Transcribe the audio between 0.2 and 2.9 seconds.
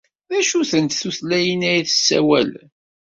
D acu-tent tutlayin ay tessawalem?